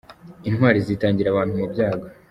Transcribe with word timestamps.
Intwari 0.49 0.79
zitangira 0.87 1.27
abantu 1.29 1.53
mu 1.59 1.65
byago. 1.71 2.05